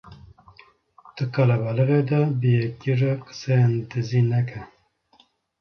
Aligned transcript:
Di 1.15 1.23
qelebalixê 1.33 2.01
de 2.09 2.21
bi 2.39 2.51
yekî 2.59 2.93
re 2.99 3.13
qiseyên 3.25 3.73
dizî 3.91 4.21
neke 4.29 4.61